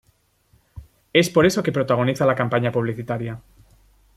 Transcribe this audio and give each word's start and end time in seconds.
Es 1.13 1.29
por 1.29 1.45
eso 1.45 1.61
que 1.61 1.71
protagoniza 1.71 2.25
la 2.25 2.33
campaña 2.33 2.71
publicitaria. 2.71 3.39